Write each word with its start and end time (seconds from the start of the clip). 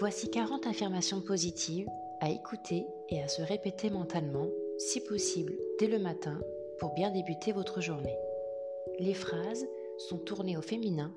Voici 0.00 0.30
40 0.30 0.66
affirmations 0.66 1.20
positives 1.20 1.86
à 2.20 2.30
écouter 2.30 2.86
et 3.10 3.20
à 3.20 3.28
se 3.28 3.42
répéter 3.42 3.90
mentalement, 3.90 4.46
si 4.78 4.98
possible 5.00 5.52
dès 5.78 5.88
le 5.88 5.98
matin, 5.98 6.40
pour 6.78 6.94
bien 6.94 7.10
débuter 7.10 7.52
votre 7.52 7.82
journée. 7.82 8.16
Les 8.98 9.12
phrases 9.12 9.66
sont 9.98 10.16
tournées 10.16 10.56
au 10.56 10.62
féminin, 10.62 11.12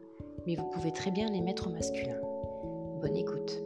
mais 0.45 0.55
vous 0.55 0.69
pouvez 0.71 0.91
très 0.91 1.11
bien 1.11 1.31
les 1.31 1.39
mettre 1.39 1.67
au 1.67 1.69
masculin. 1.69 2.19
Bonne 2.99 3.15
écoute. 3.15 3.63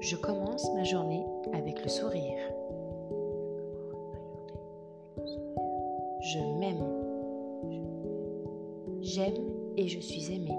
Je 0.00 0.16
commence 0.16 0.70
ma 0.74 0.84
journée 0.84 1.24
avec 1.54 1.82
le 1.82 1.88
sourire. 1.88 2.38
Je 6.20 6.38
m'aime. 6.58 6.84
J'aime 9.00 9.42
et 9.78 9.88
je 9.88 10.00
suis 10.00 10.34
aimée. 10.34 10.58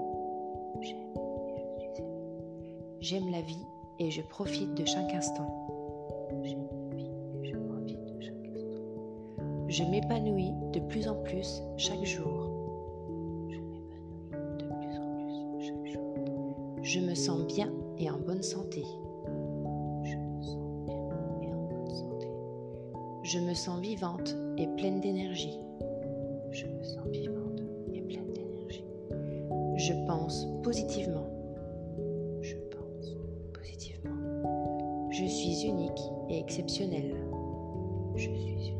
J'aime 3.00 3.30
la 3.30 3.40
vie 3.40 3.64
et 4.00 4.10
je 4.10 4.22
profite 4.22 4.74
de 4.74 4.84
chaque 4.84 5.14
instant. 5.14 5.68
Je 9.68 9.84
m'épanouis 9.84 10.52
de 10.72 10.80
plus 10.80 11.06
en 11.06 11.14
plus 11.22 11.62
chaque 11.76 12.04
jour. 12.04 12.50
Je 16.82 17.00
me 17.00 17.14
sens 17.14 17.46
bien 17.46 17.72
et 17.98 18.10
en 18.10 18.18
bonne 18.18 18.42
santé. 18.42 18.84
Je 23.22 23.38
me 23.38 23.54
sens 23.54 23.80
vivante 23.80 24.34
et 24.56 24.66
pleine 24.76 25.00
d'énergie. 25.00 25.60
Je 26.50 26.66
me 26.66 26.82
sens 26.82 27.06
vivante 27.12 27.60
et 27.92 28.00
pleine 28.00 28.32
d'énergie. 28.32 28.84
Je 29.76 29.92
pense 30.06 30.46
positivement. 30.62 31.37
Suis 35.58 35.68
unique 35.70 36.00
et 36.28 36.38
exceptionnelle. 36.38 37.16
Je 38.14 38.30
suis 38.30 38.30
unique 38.30 38.74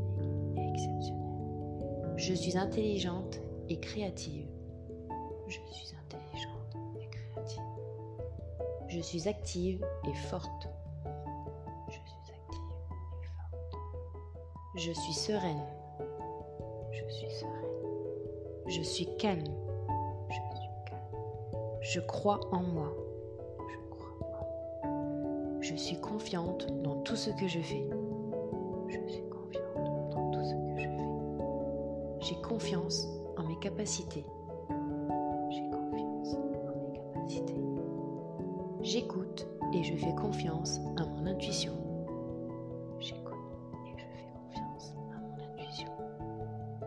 et 0.56 0.68
exceptionnelle. 0.68 2.14
Je 2.16 2.34
suis 2.34 2.56
intelligente 2.56 3.40
et 3.68 3.80
créative. 3.80 4.46
Je 5.48 5.58
suis 5.72 5.96
intelligente 5.96 6.76
et 7.00 7.08
créative. 7.08 7.62
Je 8.86 9.00
suis 9.00 9.28
active 9.28 9.84
et 10.08 10.14
forte. 10.28 10.68
Je 14.76 14.92
suis 14.92 15.14
sereine. 15.14 15.66
Je 16.92 17.12
suis 17.12 17.30
sereine. 17.30 17.54
Je 18.68 18.82
suis 18.82 19.16
calme. 19.16 19.42
Je 20.28 20.34
suis 20.34 20.68
calme. 20.86 21.80
Je 21.80 21.98
crois 21.98 22.38
en 22.52 22.62
moi. 22.62 23.07
Je 25.68 25.76
suis 25.76 26.00
confiante 26.00 26.66
dans 26.82 26.96
tout 27.02 27.14
ce 27.14 27.28
que 27.28 27.46
je 27.46 27.60
fais. 27.60 27.86
Je 28.88 29.06
suis 29.06 29.22
confiante 29.28 30.10
dans 30.10 30.30
tout 30.30 30.42
ce 30.42 30.54
que 30.54 30.78
je 30.78 30.88
fais. 30.88 32.20
J'ai 32.20 32.40
confiance 32.40 33.06
en 33.36 33.42
mes 33.42 33.58
capacités. 33.58 34.24
J'ai 35.50 35.68
confiance 35.68 36.36
en 36.36 36.80
mes 36.80 36.98
capacités. 36.98 37.60
J'écoute 38.80 39.46
et 39.74 39.84
je 39.84 39.94
fais 39.94 40.14
confiance 40.14 40.80
à 40.96 41.04
mon 41.04 41.26
intuition. 41.26 41.74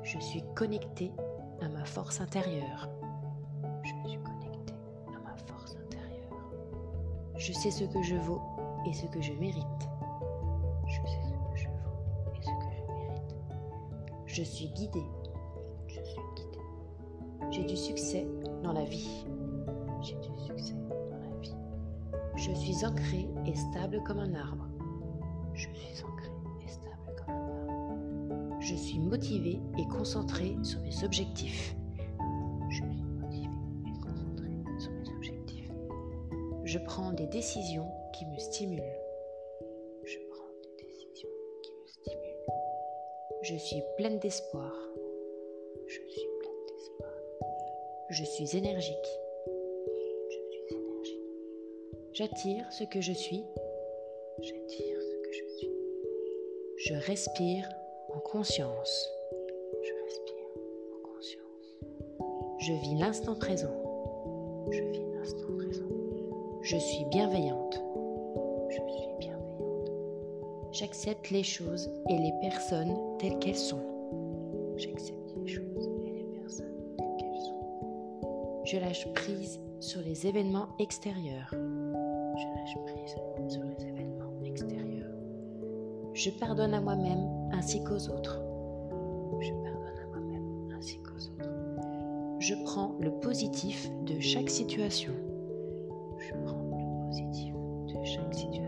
Je 0.02 0.18
suis 0.18 0.44
connectée 0.56 1.12
à 1.62 1.70
ma 1.70 1.86
force 1.86 2.20
intérieure. 2.20 2.90
Je 3.84 4.10
suis 4.10 4.18
connectée 4.18 4.74
à 5.08 5.20
ma 5.20 5.38
force 5.38 5.76
intérieure. 5.76 6.50
Je 7.38 7.54
sais 7.54 7.70
ce 7.70 7.84
que 7.84 8.02
je 8.02 8.16
vaux 8.16 8.42
et 8.86 8.94
ce 8.94 9.06
que 9.08 9.22
je 9.22 9.34
mérite. 9.34 9.66
Je 10.88 10.96
sais 10.96 11.22
ce 11.24 11.52
que 11.52 11.56
je 11.56 11.68
vaux 11.68 12.32
et 12.36 12.42
ce 12.42 12.50
que 12.50 12.76
je 12.76 12.94
mérite. 12.94 13.36
Je 14.26 14.44
suis 14.44 14.68
guidée. 14.70 15.06
Je 15.88 16.02
suis 16.02 16.22
guidée. 16.36 16.60
J'ai 17.52 17.64
du 17.64 17.78
succès 17.78 18.28
dans 18.64 18.74
la 18.74 18.84
vie. 18.84 19.26
J'ai 20.02 20.16
du 20.16 20.40
succès 20.46 20.74
dans 20.90 21.18
la 21.18 21.38
vie. 21.42 21.56
Je 22.36 22.52
suis 22.54 22.86
ancrée 22.86 23.28
et 23.46 23.56
stable 23.56 24.02
comme 24.04 24.20
un 24.20 24.34
arbre. 24.34 24.68
Je 25.54 25.68
suis 25.68 26.04
ancrée 26.04 26.32
et 29.78 29.88
concentrée 29.88 30.58
sur 30.64 30.80
mes 30.82 31.04
objectifs. 31.04 31.76
Je 32.70 32.76
suis 32.76 32.86
motivée 32.86 33.50
et 33.88 34.00
concentrée 34.00 34.64
sur 34.80 34.92
mes 34.92 35.10
objectifs. 35.16 35.72
Je 36.64 36.78
prends 36.80 37.12
des 37.12 37.28
décisions 37.28 37.88
qui 38.22 38.28
me 38.28 38.38
stimulent. 38.38 39.00
Je 40.04 40.20
prends 40.30 40.52
des 40.62 40.84
décisions 40.84 41.30
qui 41.64 41.72
me 41.72 41.88
stimulent. 41.88 42.46
Je 43.42 43.56
suis 43.56 43.82
pleine 43.98 44.20
d'espoir. 44.20 44.72
Je 45.88 46.00
suis 46.08 46.30
pleine 46.40 46.66
d'espoir. 46.68 47.14
Je 48.10 48.24
suis 48.24 48.56
énergique. 48.56 48.96
Je 50.30 50.38
suis 50.38 50.76
énergique. 50.76 51.20
J'attire 52.14 52.72
ce 52.72 52.84
que 52.84 53.02
je 53.02 53.12
suis. 53.12 53.44
J'attire 54.40 55.02
ce 55.02 55.16
que 55.16 55.32
je 55.32 55.46
suis. 55.58 55.76
Je 56.78 56.94
respire 56.94 57.68
en 58.14 58.20
conscience. 58.20 59.10
Je 59.82 59.94
respire 60.04 60.46
en 60.94 61.16
conscience. 61.16 61.80
Je 62.60 62.74
vis 62.74 63.00
l'instant 63.00 63.34
présent. 63.34 64.68
Je 64.70 64.84
vis 64.84 65.12
l'instant 65.16 65.58
présent. 65.58 65.90
Je 66.62 66.78
suis 66.78 67.06
bienveillante. 67.06 67.82
Je 68.72 68.76
suis 68.76 68.84
bienveillante. 69.20 69.92
J'accepte 70.72 71.30
les 71.30 71.44
choses 71.44 71.92
et 72.08 72.18
les 72.18 72.32
personnes 72.40 72.96
telles 73.20 73.38
qu'elles 73.40 73.58
sont. 73.58 73.84
J'accepte 74.78 75.36
les 75.36 75.48
choses 75.48 75.90
et 76.06 76.12
les 76.12 76.24
personnes 76.40 76.96
telles 76.98 77.18
qu'elles 77.18 77.42
sont. 77.42 78.62
Je 78.64 78.78
lâche 78.78 79.12
prise 79.14 79.60
sur 79.82 80.00
les 80.02 80.26
événements 80.26 80.70
extérieurs. 80.80 81.50
Je 81.52 81.58
lâche 81.58 82.78
prise 82.86 83.16
sur 83.50 83.64
les 83.66 83.88
événements 83.88 84.32
extérieurs. 84.46 85.18
Je 86.14 86.30
pardonne 86.30 86.74
à 86.74 86.80
moi-même 86.80 87.28
ainsi 87.52 87.84
qu'aux 87.84 88.08
autres. 88.08 88.40
Je 89.42 89.52
pardonne 89.52 90.00
à 90.02 90.08
moi-même 90.08 90.72
ainsi 90.78 90.98
qu'aux 91.00 91.18
autres. 91.18 91.50
Je 92.40 92.56
prends 92.64 92.96
le 93.02 93.12
positif 93.20 93.90
de 94.06 94.18
chaque 94.22 94.50
situation. 94.50 95.12
Je 96.20 96.34
prends 96.46 96.64
le 96.64 97.08
positif 97.10 97.54
de 97.88 98.06
chaque 98.06 98.34
situation. 98.34 98.61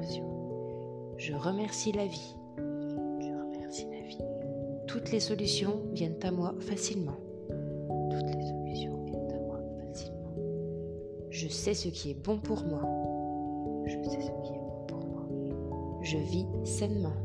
Je 1.25 1.33
remercie 1.33 1.93
la 1.93 2.05
vie. 2.05 2.35
Je 2.57 3.33
remercie 3.33 3.85
la 3.89 4.01
vie. 4.05 4.17
Toutes 4.87 5.09
les 5.09 5.21
solutions 5.21 5.79
viennent 5.93 6.19
à 6.21 6.31
moi 6.31 6.53
facilement. 6.59 7.15
Toutes 8.09 8.35
les 8.35 8.43
solutions 8.43 9.05
viennent 9.05 9.31
à 9.31 9.39
moi 9.39 9.61
facilement. 9.79 10.35
Je 11.29 11.47
sais 11.47 11.73
ce 11.75 11.87
qui 11.87 12.11
est 12.11 12.21
bon 12.21 12.39
pour 12.39 12.65
moi. 12.65 12.81
Je 13.85 13.93
sais 14.03 14.19
ce 14.19 14.31
qui 14.41 14.51
est 14.51 14.59
bon 14.59 14.85
pour 14.85 14.99
moi. 14.99 16.01
Je 16.01 16.17
vis 16.17 16.45
sainement. 16.65 17.15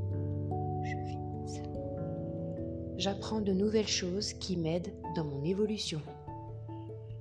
J'apprends 2.99 3.41
de 3.41 3.53
nouvelles 3.53 3.89
choses 3.89 4.33
qui 4.33 4.57
m'aident 4.57 4.95
dans 5.17 5.25
mon 5.25 5.43
évolution. 5.43 6.01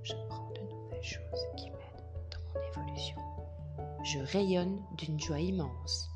J'apprends 0.03 0.51
de 0.53 0.61
nouvelles 0.71 1.01
choses 1.01 1.41
qui 1.55 1.71
m'aident 1.71 2.29
dans 2.29 2.53
mon 2.53 2.83
évolution. 2.83 3.17
Je 4.03 4.19
rayonne 4.31 4.77
d'une 4.99 5.19
joie 5.19 5.39
immense. 5.39 6.06